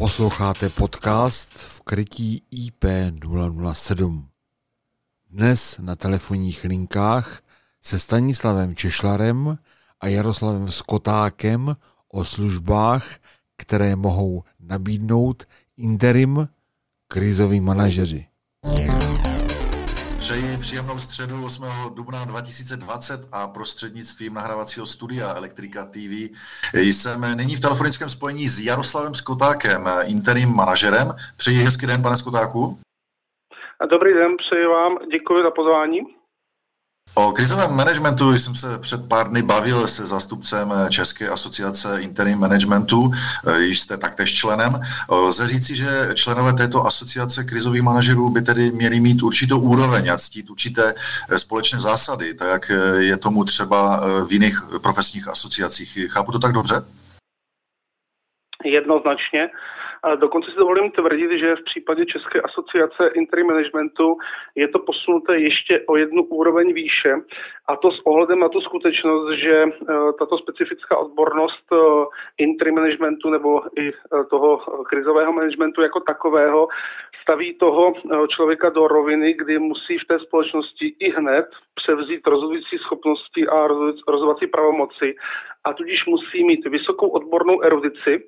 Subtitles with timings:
[0.00, 4.24] Posloucháte podcast v krytí IP007.
[5.30, 7.42] Dnes na telefonních linkách
[7.82, 9.58] se Stanislavem Češlarem
[10.00, 11.76] a Jaroslavem Skotákem
[12.08, 13.06] o službách,
[13.56, 15.44] které mohou nabídnout
[15.76, 16.48] interim
[17.08, 18.26] krizoví manažeři.
[20.30, 21.64] Přeji příjemnou středu 8.
[21.94, 26.30] dubna 2020 a prostřednictvím nahrávacího studia Elektrika TV
[26.74, 31.08] jsem nyní v telefonickém spojení s Jaroslavem Skotákem, interim manažerem.
[31.36, 32.78] Přeji hezký den, pane Skotáku.
[33.90, 36.00] Dobrý den, přeji vám, děkuji za pozvání.
[37.14, 43.10] O krizovém managementu jsem se před pár dny bavil se zástupcem České asociace interim managementu,
[43.56, 44.80] již jste taktéž členem.
[45.10, 50.18] Lze říci, že členové této asociace krizových manažerů by tedy měli mít určitou úroveň a
[50.18, 50.94] ctít určité
[51.36, 55.98] společné zásady, tak jak je tomu třeba v jiných profesních asociacích.
[56.08, 56.82] Chápu to tak dobře?
[58.64, 59.48] Jednoznačně.
[60.16, 64.16] Dokonce si dovolím tvrdit, že v případě České asociace interim managementu
[64.54, 67.14] je to posunuté ještě o jednu úroveň výše.
[67.66, 69.68] A to s ohledem na tu skutečnost, že e,
[70.18, 71.76] tato specifická odbornost e,
[72.38, 73.92] interim managementu nebo i e,
[74.30, 76.68] toho krizového managementu jako takového
[77.22, 77.92] staví toho
[78.28, 83.66] člověka do roviny, kdy musí v té společnosti i hned převzít rozhodující schopnosti a
[84.08, 85.14] rozhodovací pravomoci.
[85.64, 88.24] A tudíž musí mít vysokou odbornou erudici,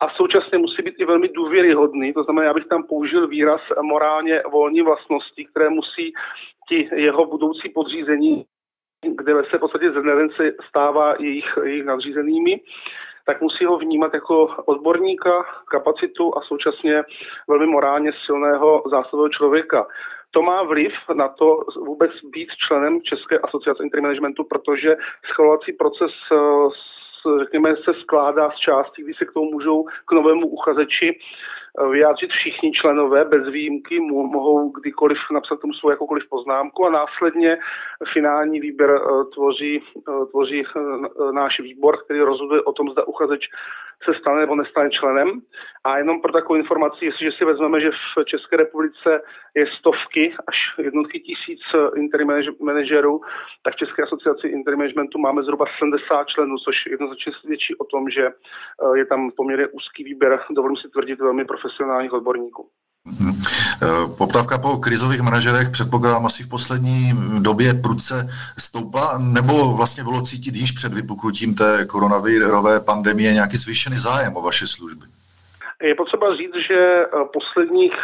[0.00, 2.12] a současně musí být i velmi důvěryhodný.
[2.12, 6.12] To znamená, já bych tam použil výraz morálně volní vlastnosti, které musí
[6.68, 8.44] ti jeho budoucí podřízení,
[9.08, 12.60] kde se v podstatě ze dne se stává jejich, jejich nadřízenými,
[13.26, 17.02] tak musí ho vnímat jako odborníka, kapacitu a současně
[17.48, 19.86] velmi morálně silného zásadového člověka.
[20.30, 26.12] To má vliv na to vůbec být členem České asociace intermanagementu, protože schvalovací proces
[27.38, 31.18] řekněme, se skládá z částí, kdy se k tomu můžou k novému uchazeči
[31.90, 37.58] vyjádřit všichni členové bez výjimky, mohou kdykoliv napsat tomu svou jakoukoliv poznámku a následně
[38.12, 40.64] finální výběr eh, tvoří, eh, tvoří
[41.32, 43.48] náš výbor, který rozhoduje o tom, zda uchazeč
[44.04, 45.40] se stane nebo nestane členem.
[45.84, 49.22] A jenom pro takovou informaci, jestliže si vezmeme, že v České republice
[49.54, 51.60] je stovky až jednotky tisíc
[51.96, 53.20] interim manažerů,
[53.62, 58.10] tak v České asociaci interim managementu máme zhruba 70 členů, což jednoznačně svědčí o tom,
[58.10, 58.30] že
[58.94, 62.68] je tam poměrně úzký výběr, dovolím si tvrdit, velmi profesionálních odborníků.
[63.06, 63.32] Hmm.
[64.18, 68.14] Poptávka po krizových manažerech předpokládám asi v poslední době prudce
[68.58, 74.42] stoupla, nebo vlastně bylo cítit již před vypuknutím té koronavirové pandemie nějaký zvýšený zájem o
[74.42, 75.06] vaše služby?
[75.82, 77.96] Je potřeba říct, že eh, posledních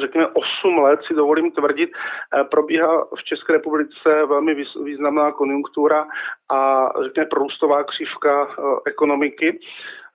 [0.00, 6.06] řekněme 8 let, si dovolím tvrdit, eh, probíhá v České republice velmi významná konjunktura
[6.48, 8.48] a řekněme průstová křivka
[8.86, 9.58] ekonomiky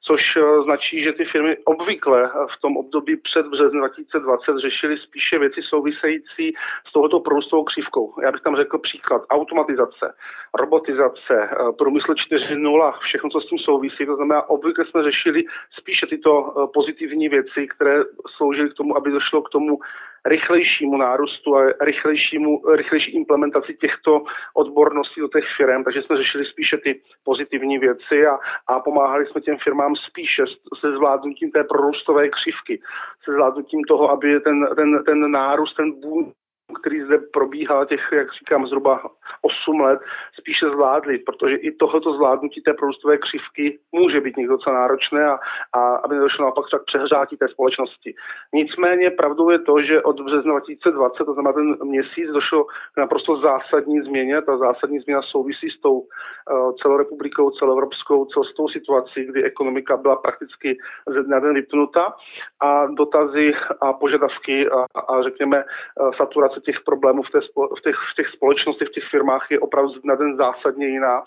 [0.03, 4.97] což eh, značí, že ty firmy obvykle eh, v tom období před březnem 2020 řešily
[4.97, 6.53] spíše věci související
[6.87, 8.13] s touto průstovou křivkou.
[8.23, 10.13] Já bych tam řekl příklad automatizace,
[10.53, 14.05] robotizace, eh, průmysl 4.0, všechno, co s tím souvisí.
[14.05, 15.43] To znamená, obvykle jsme řešili
[15.79, 18.03] spíše tyto pozitivní věci, které
[18.37, 19.79] sloužily k tomu, aby došlo k tomu
[20.25, 24.23] rychlejšímu nárůstu a rychlejšímu, rychlejší implementaci těchto
[24.53, 29.41] odborností do těch firm, takže jsme řešili spíše ty pozitivní věci a, a pomáhali jsme
[29.41, 30.43] těm firmám spíše
[30.79, 32.81] se zvládnutím té prorůstové křivky,
[33.23, 36.31] se zvládnutím toho, aby ten, ten, ten nárůst, ten boom
[36.71, 39.01] který zde probíhá těch, jak říkám, zhruba
[39.41, 39.99] 8 let,
[40.39, 45.39] spíše zvládli, protože i tohoto zvládnutí té produktové křivky může být někdo docela náročné a,
[45.73, 48.13] a aby nedošlo naopak k přehrátí té společnosti.
[48.53, 53.37] Nicméně pravdou je to, že od března 2020, to znamená ten měsíc, došlo k naprosto
[53.37, 54.41] zásadní změně.
[54.41, 60.77] Ta zásadní změna souvisí s tou uh, celorepublikou, celoevropskou, celostou situací, kdy ekonomika byla prakticky
[61.07, 62.13] ze dne den vypnuta
[62.59, 67.39] a dotazy a požadavky a, a řekněme uh, saturace těch problémů v, té,
[67.77, 71.23] v, těch, v těch společnostech, v těch firmách je opravdu na den zásadně jiná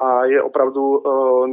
[0.00, 1.48] a je opravdu uh,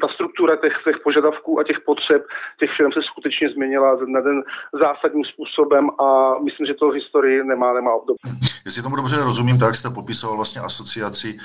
[0.00, 2.22] ta struktura těch, těch požadavků a těch potřeb
[2.60, 4.42] těch firm se skutečně změnila na den
[4.72, 8.18] zásadním způsobem a myslím, že to v historii nemá, nemá období.
[8.64, 11.38] Jestli tomu dobře rozumím, tak jste popisoval vlastně asociaci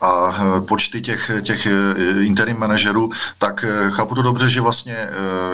[0.00, 4.96] a eh, počty těch, těch eh, interim manažerů, tak chápu to dobře, že vlastně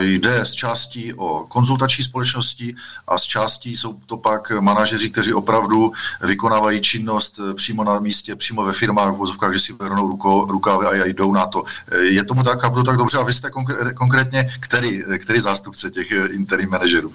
[0.00, 2.74] jde z částí o konzultační společnosti
[3.08, 8.36] a z částí jsou to pak manažeři, kteří opravdu vykonávají činnost eh, přímo na místě,
[8.36, 10.18] přímo ve firmách, v vozovkách, že si vrhnou
[10.50, 11.64] rukávy a jdou na to.
[11.90, 13.18] Eh, je tomu tak, a tak dobře?
[13.18, 13.50] A vy jste
[13.94, 17.12] konkrétně který, který zástupce těch eh, interim manažerů?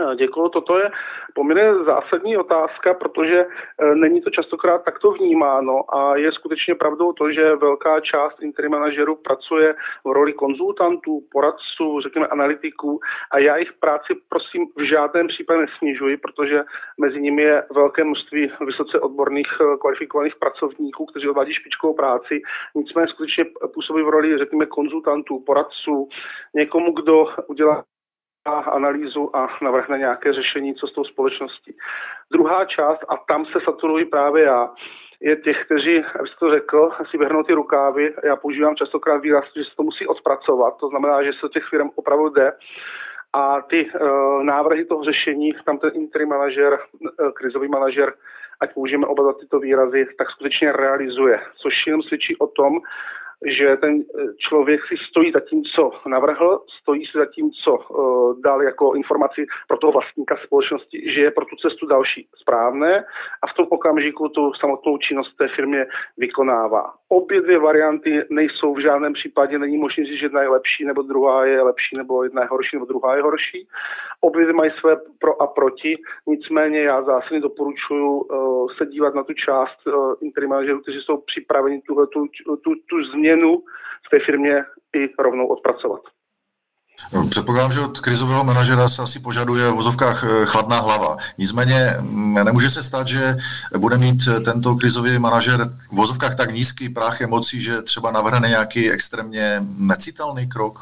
[0.00, 0.48] Eh, Děkuji.
[0.48, 0.90] Toto je
[1.34, 7.32] poměrně zásadní otázka, protože eh, není to častokrát takto vnímáno a je skutečně pravdou to,
[7.32, 9.74] že velká část interim manažerů pracuje
[10.04, 13.00] v roli konzultantů, poradců, řekněme analytiků
[13.30, 16.62] a já jejich práci prosím v žádném případě nesnižuji, protože
[16.98, 22.42] mezi nimi je velké množství vysoce odborných eh, kvalifikovaných pracovníků, kteří odvádí špičkovou práci,
[22.74, 23.44] nicméně skutečně
[23.74, 26.08] působí v roli, řekněme, konzultantů, poradců,
[26.54, 27.84] někomu, kdo udělá
[28.46, 31.76] analýzu a navrhne nějaké řešení, co s tou společností.
[32.32, 34.70] Druhá část, a tam se saturuji právě já,
[35.20, 38.14] je těch, kteří, abych to řekl, si vyhrnou ty rukávy.
[38.24, 41.90] Já používám častokrát výraz, že se to musí odpracovat, to znamená, že se těch firm
[41.94, 42.52] opravdu jde.
[43.32, 48.12] A ty uh, návrhy toho řešení, tam ten interim manažer, uh, krizový manažer,
[48.60, 51.40] ať použijeme oba tyto výrazy, tak skutečně realizuje.
[51.56, 52.72] Což jenom svědčí o tom,
[53.46, 57.76] že ten eh, člověk si stojí za tím, co navrhl, stojí si za tím, co
[57.76, 63.04] uh, dal jako informaci pro toho vlastníka společnosti, že je pro tu cestu další správné
[63.42, 65.86] a v tom okamžiku tu samotnou činnost té firmě
[66.18, 66.94] vykonává.
[67.08, 71.02] Obě dvě varianty nejsou v žádném případě, není možné říct, že jedna je lepší, nebo
[71.02, 73.68] druhá je lepší, nebo jedna je horší, nebo druhá je horší.
[74.20, 79.24] Obě dvě mají své pro a proti, nicméně já zásadně doporučuji uh, se dívat na
[79.24, 83.29] tu část uh, interim manažerů, kteří jsou připraveni tuhle, tu, tu, tu změnu
[84.06, 84.64] v té firmě
[84.96, 86.00] i rovnou odpracovat.
[87.30, 91.16] Předpokládám, že od krizového manažera se asi požaduje v vozovkách eh, chladná hlava.
[91.38, 93.20] Nicméně mm, nemůže se stát, že
[93.78, 95.60] bude mít tento krizový manažer
[95.92, 100.78] v vozovkách tak nízký práh emocí, že třeba navrhne nějaký extrémně necitelný krok?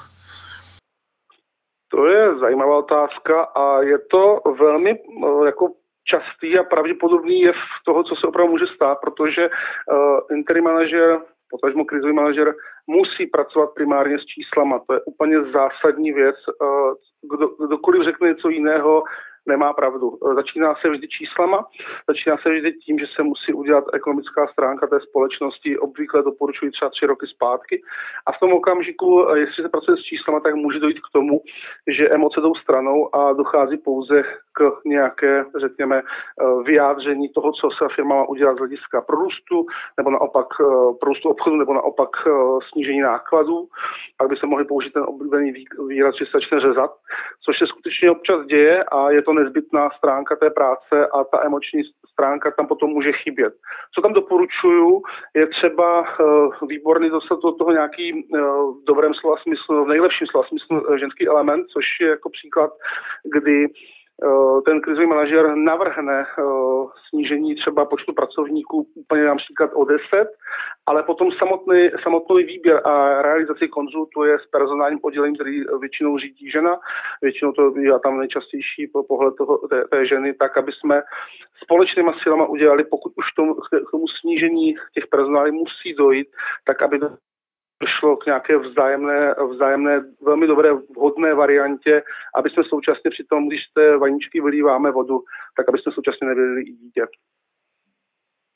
[1.90, 5.68] To je zajímavá otázka a je to velmi eh, jako
[6.04, 11.84] častý a pravděpodobný jev toho, co se opravdu může stát, protože uh, interim manažer potažmo
[11.84, 12.54] krizový manažer
[12.86, 14.78] musí pracovat primárně s číslama.
[14.86, 16.36] To je úplně zásadní věc.
[16.48, 19.02] Eh, kdo, kdokoliv řekne něco jiného,
[19.48, 20.18] nemá pravdu.
[20.30, 21.66] Eh, začíná se vždy číslama,
[22.08, 26.90] začíná se vždy tím, že se musí udělat ekonomická stránka té společnosti, obvykle doporučují třeba
[26.90, 27.82] tři roky zpátky.
[28.26, 31.40] A v tom okamžiku, eh, jestli se pracuje s číslama, tak může dojít k tomu,
[31.86, 34.22] že emoce jdou stranou a dochází pouze
[34.52, 39.66] k nějaké, řekněme, eh, vyjádření toho, co se firma má udělat z hlediska prorůstu,
[39.96, 40.46] nebo naopak
[41.00, 42.10] prorůstu obchodu, nebo naopak
[42.72, 43.68] snížení nákladů,
[44.16, 46.90] pak by se mohli použít ten oblíbený výraz, že se začne řezat,
[47.44, 51.82] což se skutečně občas děje a je to nezbytná stránka té práce a ta emoční
[52.12, 53.54] stránka tam potom může chybět.
[53.94, 55.02] Co tam doporučuju,
[55.36, 58.40] je třeba uh, výborný dostat do toho nějaký uh,
[58.80, 62.70] v dobrém slova smyslu, v nejlepším slova smyslu uh, ženský element, což je jako příklad,
[63.34, 63.97] kdy Eh,
[64.66, 66.42] ten krizový manažer navrhne eh,
[67.08, 70.00] snížení třeba počtu pracovníků úplně například o 10,
[70.86, 76.76] ale potom samotný, samotný výběr a realizaci konzultuje s personálním oddělením, který většinou řídí žena,
[77.22, 81.02] většinou to je tam nejčastější pohled toho, té, té ženy, tak aby jsme
[81.62, 86.28] společnýma silama udělali, pokud už tomu, k tomu snížení těch personálů musí dojít,
[86.64, 87.00] tak aby
[87.82, 92.02] došlo k nějaké vzájemné, vzájemné velmi dobré, vhodné variantě,
[92.36, 95.20] aby jsme současně při tom, když z té vaničky vylíváme vodu,
[95.56, 97.06] tak aby jsme současně nevylili i dítě.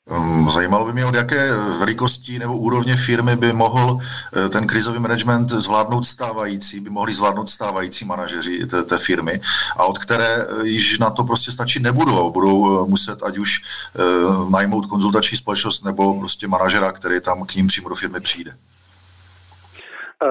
[0.09, 3.99] Um, zajímalo by mě, od jaké velikosti nebo úrovně firmy by mohl
[4.35, 9.41] eh, ten krizový management zvládnout stávající, by mohli zvládnout stávající manažeři té, té firmy
[9.77, 12.31] a od které eh, již na to prostě stačit nebudou.
[12.31, 13.61] Budou eh, muset ať už
[14.49, 18.53] najmout konzultační společnost nebo prostě manažera, který tam k ním přímo do firmy přijde.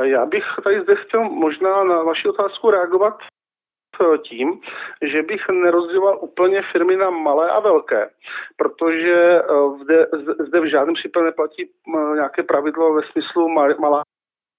[0.01, 4.61] Já bych tady zde chtěl možná na vaši otázku reagovat eh, tím,
[5.03, 8.11] že bych nerozděloval úplně firmy na malé a velké,
[8.57, 9.43] protože
[9.83, 10.07] zde,
[10.47, 14.03] zde v žádném případě neplatí eh, nějaké pravidlo ve smyslu malá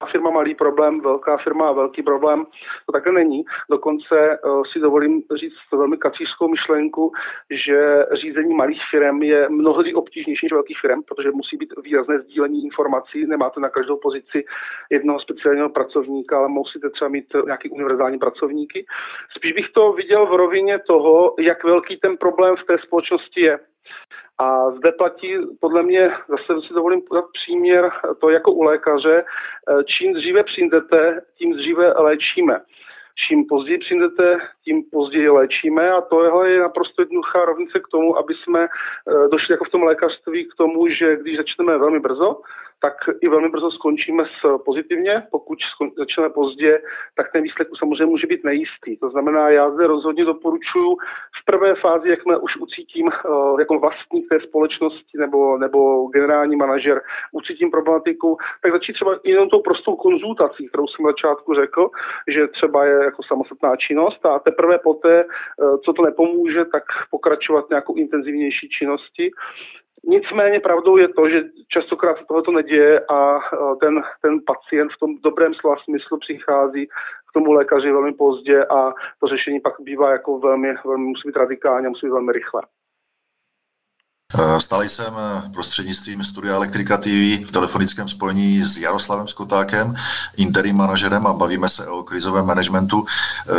[0.05, 2.45] firma malý problém, velká firma velký problém.
[2.85, 3.43] To také není.
[3.69, 7.11] Dokonce uh, si dovolím říct velmi kacířskou myšlenku,
[7.49, 12.63] že řízení malých firm je mnohdy obtížnější než velkých firm, protože musí být výrazné sdílení
[12.63, 13.25] informací.
[13.25, 14.45] Nemáte na každou pozici
[14.89, 18.85] jednoho speciálního pracovníka, ale musíte třeba mít nějaký univerzální pracovníky.
[19.37, 23.59] Spíš bych to viděl v rovině toho, jak velký ten problém v té společnosti je.
[24.39, 29.23] A zde platí podle mě, zase si dovolím podat příměr, to jako u lékaře,
[29.85, 32.61] čím dříve přijdete, tím dříve léčíme.
[33.27, 38.33] Čím později přijdete, tím později léčíme a tohle je naprosto jednoduchá rovnice k tomu, aby
[38.33, 42.41] jsme eh, došli jako v tom lékařství k tomu, že když začneme velmi brzo,
[42.83, 45.23] tak i velmi brzo skončíme s pozitivně.
[45.31, 45.59] Pokud
[45.97, 46.81] začneme pozdě,
[47.15, 48.97] tak ten výsledek samozřejmě může být nejistý.
[48.97, 50.95] To znamená, já zde rozhodně doporučuji
[51.41, 53.11] v prvé fázi, jakmile už ucítím
[53.59, 59.61] jako vlastník té společnosti nebo, nebo generální manažer, ucítím problematiku, tak začít třeba jenom tou
[59.61, 61.89] prostou konzultací, kterou jsem na začátku řekl,
[62.27, 65.25] že třeba je jako samostatná činnost a teprve poté,
[65.85, 69.31] co to nepomůže, tak pokračovat nějakou intenzivnější činnosti.
[70.05, 73.39] Nicméně pravdou je to, že častokrát se tohoto neděje a
[73.81, 76.87] ten, ten pacient v tom dobrém slova smyslu přichází
[77.29, 81.35] k tomu lékaři velmi pozdě a to řešení pak bývá jako velmi, velmi musí být
[81.35, 82.61] radikálně, musí být velmi rychle.
[84.39, 89.95] Eh, Stále jsem eh, prostřednictvím studia Elektrika TV v telefonickém spojení s Jaroslavem Skotákem,
[90.37, 93.05] interim manažerem a bavíme se o krizovém managementu.
[93.49, 93.53] Eh,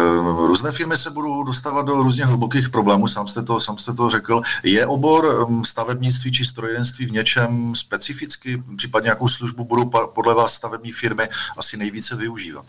[0.47, 4.09] různé firmy se budou dostávat do různě hlubokých problémů, sám jste to, sám jste to
[4.09, 4.41] řekl.
[4.65, 10.93] Je obor stavebnictví či strojenství v něčem specificky, případně jakou službu budou podle vás stavební
[10.93, 11.29] firmy
[11.59, 12.65] asi nejvíce využívat?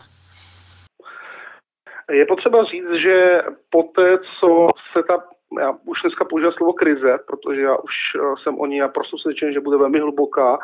[2.12, 7.60] Je potřeba říct, že poté, co se ta já už dneska používám slovo krize, protože
[7.60, 10.58] já už eh, jsem o ní naprosto přesvědčen, že bude velmi hluboká,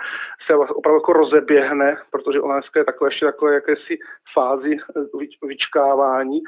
[0.47, 3.99] se opravdu jako rozeběhne, protože ona dneska je takové ještě takové jakési
[4.35, 6.41] fázi eh, vyčkávání,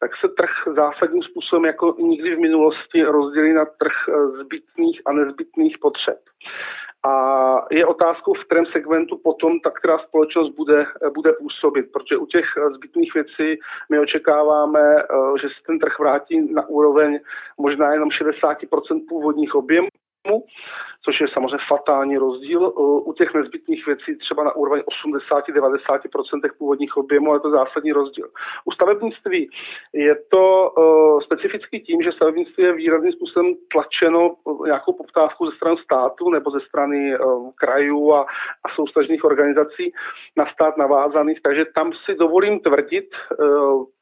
[0.00, 5.12] tak se trh zásadním způsobem jako nikdy v minulosti rozdělí na trh eh, zbytných a
[5.12, 6.18] nezbytných potřeb.
[7.06, 12.26] A je otázkou, v kterém segmentu potom ta která společnost bude, bude působit, protože u
[12.26, 15.04] těch zbytných věcí my očekáváme, eh,
[15.40, 17.20] že se ten trh vrátí na úroveň
[17.58, 19.88] možná jenom 60% původních objemů
[21.04, 22.72] což je samozřejmě fatální rozdíl.
[22.78, 28.28] U těch nezbytných věcí třeba na úroveň 80-90% původních objemů, je to zásadní rozdíl.
[28.64, 29.50] U stavebnictví
[29.92, 35.76] je to uh, specificky tím, že stavebnictví je výrazným způsobem tlačeno nějakou poptávku ze strany
[35.76, 37.16] státu nebo ze strany
[37.54, 38.26] krajů a,
[38.64, 39.92] a soustažných organizací
[40.36, 43.10] na stát navázaných, takže tam si dovolím tvrdit,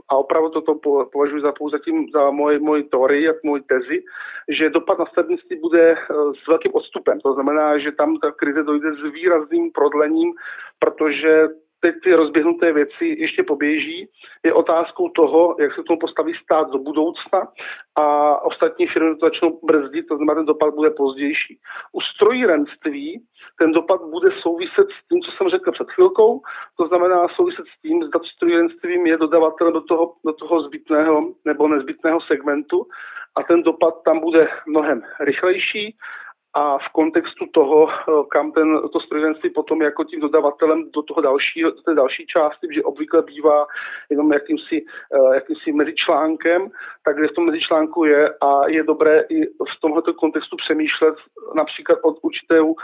[0.09, 0.75] a opravdu toto
[1.13, 4.03] považuji za pouze tím, za moji, moji teorii, jak moji tezi,
[4.49, 5.99] že dopad na stavebnictví bude eh,
[6.45, 7.21] s velkým odstupem.
[7.21, 10.35] To znamená, že tam ta krize dojde s výrazným prodlením,
[10.79, 11.49] protože
[11.87, 14.09] teď ty rozběhnuté věci ještě poběží.
[14.45, 17.49] Je otázkou toho, jak se tomu postaví stát do budoucna
[17.95, 18.05] a
[18.43, 21.59] ostatní firmy to začnou brzdit, to znamená, ten dopad bude pozdější.
[21.93, 23.23] U strojírenství
[23.59, 26.40] ten dopad bude souviset s tím, co jsem řekl před chvilkou,
[26.76, 31.69] to znamená souviset s tím, zda strojírenstvím je dodavatel do toho, do toho zbytného nebo
[31.69, 32.87] nezbytného segmentu
[33.37, 35.97] a ten dopad tam bude mnohem rychlejší
[36.57, 41.21] a v kontextu toho, eh, kam ten, to strojenství potom jako tím dodavatelem do toho
[41.21, 43.67] dalšího, do té další části, že obvykle bývá
[44.11, 46.71] jenom jakýmsi, eh, jakýmsi mezičlánkem,
[47.05, 51.15] tak kde v tom mezičlánku je a je dobré i v tomto kontextu přemýšlet
[51.55, 52.75] například od určitou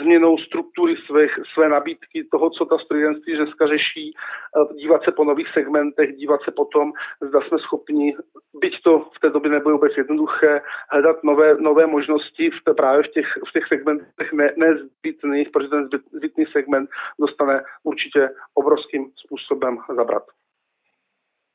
[0.00, 5.24] změnou struktury svých, své nabídky, toho, co ta strojenství dneska řeší, eh, dívat se po
[5.24, 8.16] nových segmentech, dívat se potom, zda jsme schopni,
[8.54, 10.60] byť to v té době nebylo vůbec jednoduché,
[10.90, 15.48] hledat nové, nové možnosti v té, právě v těch těch, v těch segmentech ne, nezbytných,
[15.52, 20.22] protože ten zbytný segment dostane určitě obrovským způsobem zabrat.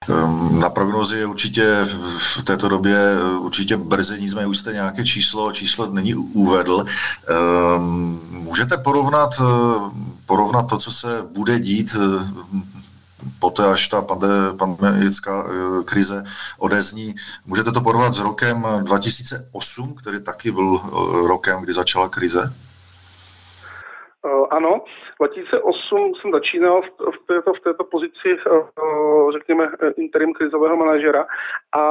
[0.09, 1.85] Ehm, na prognozi je určitě
[2.17, 2.97] v této době
[3.39, 6.85] určitě brzy, nicméně už jste nějaké číslo, číslo není uvedl.
[6.85, 9.29] Ehm, můžete porovnat,
[10.25, 11.95] porovnat to, co se bude dít
[13.45, 14.01] poté, až ta
[14.57, 16.23] pandemická eh, krize
[16.57, 17.15] odezní.
[17.45, 22.53] Můžete to porovnat s rokem 2008, který taky byl eh, rokem, kdy začala krize?
[24.25, 24.81] Eh, ano,
[25.19, 28.37] 2008 jsem začínal v, v, této, v této pozici,
[29.31, 31.25] řekněme, interim krizového manažera
[31.75, 31.83] a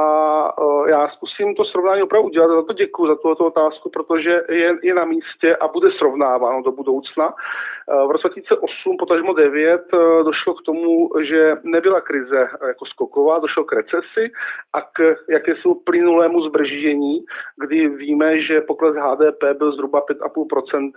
[0.87, 2.47] já zkusím to srovnání opravdu udělat.
[2.47, 6.71] Za to děkuji, za tuto otázku, protože je, je na místě a bude srovnáváno do
[6.71, 7.33] budoucna.
[8.07, 9.81] V roce 2008, potažmo 9,
[10.23, 14.31] došlo k tomu, že nebyla krize jako skoková, došlo k recesi
[14.73, 17.25] a k jakési plynulému zbrždění,
[17.63, 20.91] kdy víme, že pokles HDP byl zhruba 5,5%.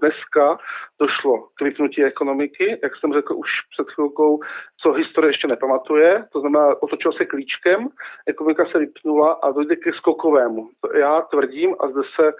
[0.00, 0.58] Dneska
[1.00, 1.21] došlo
[1.54, 4.40] k vypnutí ekonomiky, jak jsem řekl už před chvilkou,
[4.80, 7.88] co historie ještě nepamatuje, to znamená, otočilo se klíčkem,
[8.26, 10.68] ekonomika se vypnula a dojde ke skokovému.
[10.94, 12.32] Já tvrdím, a zde se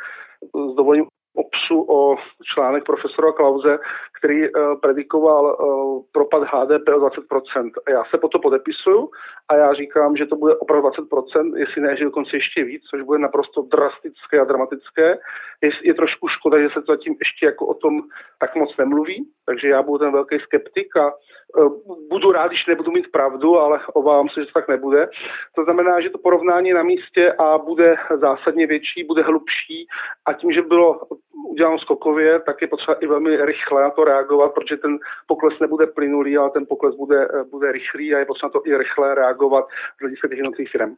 [0.70, 2.16] s dovolením opsu o
[2.54, 3.78] článek profesora Klauze,
[4.18, 7.70] který uh, predikoval uh, propad HDP o 20%.
[7.86, 9.10] A já se po to podepisuju
[9.48, 13.02] a já říkám, že to bude opravdu 20%, jestli ne, že dokonce ještě víc, což
[13.02, 15.18] bude naprosto drastické a dramatické.
[15.62, 18.02] Je, je trošku škoda, že se to zatím ještě jako o tom
[18.40, 21.12] tak moc nemluví, takže já budu ten velký skeptik a
[21.58, 21.72] uh,
[22.10, 25.08] budu rád, když nebudu mít pravdu, ale obávám se, že to tak nebude.
[25.54, 29.86] To znamená, že to porovnání na místě a bude zásadně větší, bude hlubší
[30.26, 31.00] a tím, že bylo
[31.48, 35.86] udělám skokově, tak je potřeba i velmi rychle na to reagovat, protože ten pokles nebude
[35.86, 39.64] plynulý, ale ten pokles bude, bude rychlý a je potřeba to i rychle reagovat
[39.96, 40.96] z hlediska těch jednotlivých firm.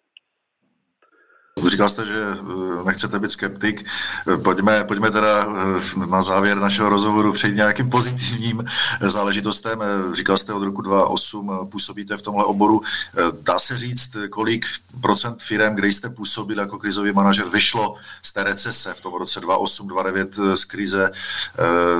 [1.75, 3.87] Říkal jste, že eh, nechcete být skeptik.
[4.35, 8.65] Eh, pojďme, pojďme teda eh, na závěr našeho rozhovoru přejít nějakým pozitivním
[9.01, 9.83] záležitostem.
[10.13, 12.83] Říkal jste od roku 2008 působíte v tomhle oboru.
[13.41, 14.67] Dá se říct, kolik
[15.01, 19.41] procent firm, kde jste působil jako krizový manažer, vyšlo z té recese v tom roce
[19.41, 21.13] 2008-2009 z krize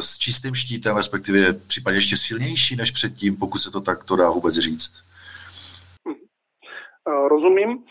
[0.01, 4.55] s čistým štítem, respektive případně ještě silnější než předtím, pokud se to takto dá vůbec
[4.55, 4.93] říct?
[7.07, 7.85] Rozumím.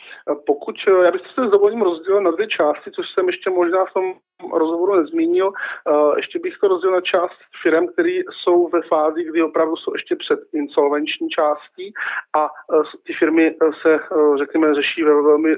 [0.45, 3.93] Pokud, já bych se s dovolím rozdělil na dvě části, což jsem ještě možná v
[3.93, 4.13] tom
[4.51, 5.51] rozhovoru nezmínil.
[5.87, 9.93] Eh, ještě bych to rozdělil na část firm, které jsou ve fázi, kdy opravdu jsou
[9.93, 11.93] ještě před insolvenční částí
[12.33, 13.99] a eh, ty firmy eh, se,
[14.37, 15.55] řekněme, řeší ve velmi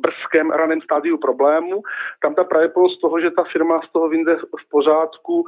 [0.00, 1.82] brzkém raném stádiu problému.
[2.22, 5.44] Tam ta pravděpodobnost toho, že ta firma z toho vyjde v pořádku,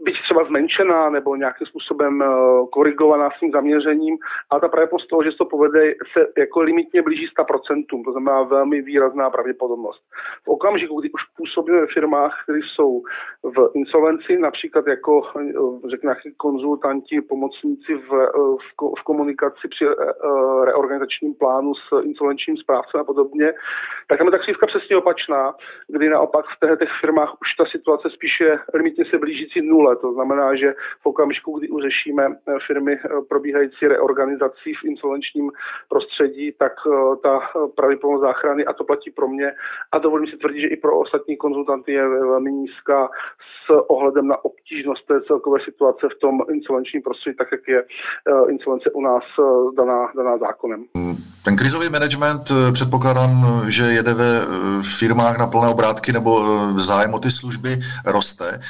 [0.00, 2.24] byť třeba zmenšená nebo nějakým způsobem
[2.72, 4.18] korigovaná s tím zaměřením,
[4.50, 8.42] ale ta pravděpodobnost toho, že se to povede, se jako limitně blíží 100%, to znamená
[8.42, 10.02] velmi výrazná pravděpodobnost.
[10.44, 13.02] V okamžiku, kdy už působíme firmách, firmách, které jsou
[13.42, 15.22] v insolvenci, například jako
[15.90, 18.10] řekněme, konzultanti, pomocníci v,
[18.56, 23.52] v, v komunikaci při eh, reorganizačním plánu s insolvenčním správcem a podobně,
[24.08, 25.54] tak tam je ta křivka přesně opačná,
[25.88, 29.96] kdy naopak v těch firmách už ta situace spíše limitně se blížící nule.
[29.96, 35.50] To znamená, že v okamžiku, kdy už řešíme eh, firmy eh, probíhající reorganizací v insolvenčním
[35.88, 36.72] prostředí, tak
[37.22, 37.40] ta
[37.76, 39.52] pravděpodobnost záchrany, a to platí pro mě,
[39.92, 43.08] a dovolím si tvrdit, že i pro ostatní konzultanty je velmi nízká
[43.66, 48.50] s ohledem na obtížnost té celkové situace v tom insolvenčním prostředí, tak jak je eh,
[48.50, 50.84] insolvence u nás eh, daná, daná zákonem.
[51.42, 54.40] Ten krizový management eh, předpokládám, že jede ve
[54.82, 56.44] firmách na plné obrátky nebo
[56.76, 58.60] zájem o ty služby roste.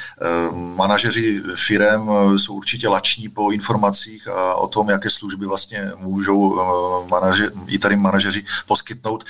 [0.75, 6.59] Manažeři firm jsou určitě lační po informacích a o tom, jaké služby vlastně můžou
[7.09, 9.23] manažer, i tady manažeři poskytnout.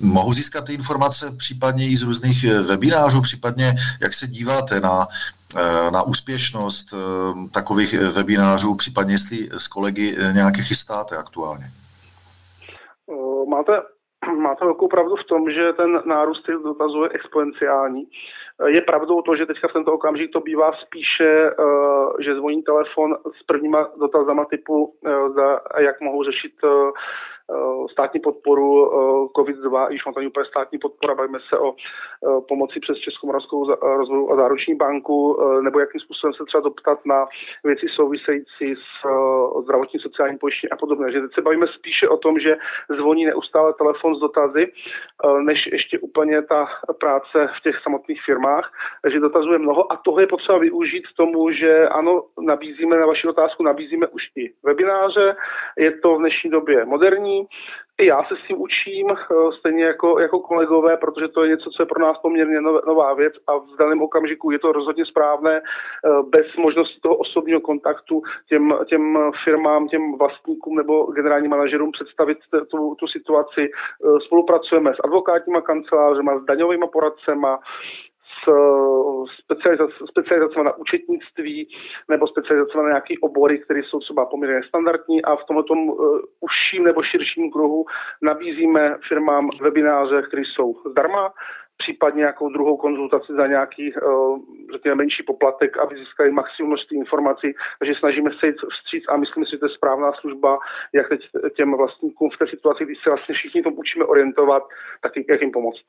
[0.00, 5.08] Mohou získat ty informace případně i z různých webinářů, případně jak se díváte na
[5.56, 11.70] eh, na úspěšnost eh, takových webinářů, případně jestli s kolegy eh, nějaké chystáte aktuálně?
[13.52, 13.82] Máte,
[14.38, 18.04] máte velkou pravdu v tom, že ten nárůst těch dotazů je exponenciální.
[18.66, 21.50] Je pravdou to, že teďka v tento okamžik to bývá spíše,
[22.20, 24.94] že zvoní telefon s prvníma dotazama typu,
[25.78, 26.90] jak mohou řešit Eh,
[27.92, 28.96] státní podporu eh,
[29.38, 34.30] COVID-2, již mám tady úplně státní podpora, bavíme se o eh, pomoci přes Českomoravskou rozvoju
[34.32, 37.26] a záruční banku, nebo jakým způsobem se třeba doptat na
[37.64, 39.06] věci související s
[39.62, 41.12] zdravotní sociální pojištění a podobně.
[41.12, 42.56] Že teď se bavíme spíše o tom, že
[42.98, 44.72] zvoní neustále telefon s dotazy,
[45.40, 46.66] než ještě úplně ta
[47.00, 48.72] práce v těch samotných firmách,
[49.12, 53.62] že dotazuje mnoho a toho je potřeba využít tomu, že ano, nabízíme na vaši otázku,
[53.62, 55.36] nabízíme už i webináře,
[55.78, 57.41] je to v dnešní době moderní,
[58.02, 61.70] i já se s tím učím, eh, stejně jako, jako kolegové, protože to je něco,
[61.70, 65.56] co je pro nás poměrně nová věc a v daném okamžiku je to rozhodně správné
[65.56, 65.62] eh,
[66.28, 72.38] bez možnosti toho osobního kontaktu těm, těm firmám, těm vlastníkům nebo generálním manažerům představit
[72.70, 73.70] tu, tu situaci.
[73.70, 77.58] Eh, spolupracujeme s advokátníma kancelářema, s daňovými poradcema,
[80.10, 81.68] specializace na účetnictví
[82.08, 86.84] nebo specializace na nějaké obory, které jsou třeba poměrně standardní a v tomto uh, užším
[86.84, 87.84] nebo širším kruhu
[88.22, 91.32] nabízíme firmám webináře, které jsou zdarma,
[91.78, 94.38] případně nějakou druhou konzultaci za nějaký, uh,
[94.72, 97.52] řekněme, menší poplatek, aby získali maximum množství informací.
[97.78, 100.58] Takže snažíme se jít vstříc a myslím si, že to je správná služba,
[100.94, 101.20] jak teď
[101.56, 104.62] těm vlastníkům v té situaci, kdy se vlastně všichni tomu učíme orientovat,
[105.02, 105.82] tak jak jim pomoct.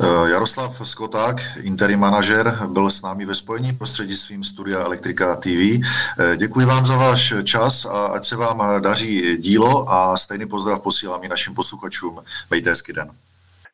[0.00, 5.80] Eh, Jaroslav Skoták, interim manažer, byl s námi ve spojení prostřednictvím studia Elektrika TV.
[5.80, 10.82] Eh, děkuji vám za váš čas a ať se vám daří dílo a stejný pozdrav
[10.82, 12.18] posílám i našim posluchačům.
[12.50, 13.08] Mějte hezký den.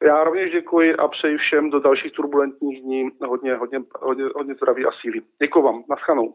[0.02, 4.86] Já rovněž děkuji a přeji všem do dalších turbulentních dní hodně, hodně, hodně, hodně zdraví
[4.86, 5.20] a síly.
[5.42, 5.82] Děkuji vám.
[5.90, 6.34] Naschanou.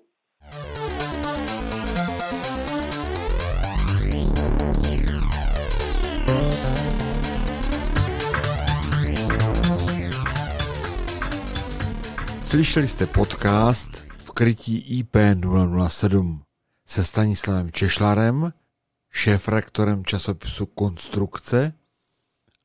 [12.54, 16.42] Slyšeli jste podcast v krytí IP007
[16.86, 18.54] se Stanislavem Češlarem,
[19.12, 21.74] šéf-rektorem časopisu Konstrukce